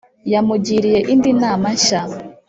[0.31, 2.01] yamugiriye indi nama nshya